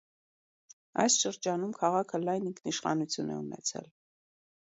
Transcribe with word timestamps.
Այս 1.03 1.17
շրջանում 1.23 1.75
քաղաքը 1.81 2.21
լայն 2.23 2.49
ինքնիշխանություն 2.51 3.29
է 3.35 3.39
ունեցել։ 3.43 3.93